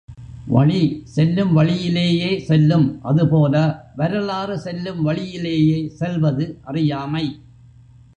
வழி, 0.47 1.01
செல்லும் 1.05 1.53
வழியிலேயே 1.53 2.39
செல்லும், 2.39 3.03
அதுபோல, 3.03 3.85
வரலாறு 3.95 4.59
செல்லும் 4.59 5.01
வழியிலேயே 5.01 5.87
செல்வது 5.87 6.57
அறியாமை. 6.63 7.41